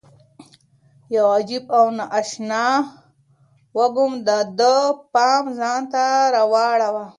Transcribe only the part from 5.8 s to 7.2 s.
ته واړاوه.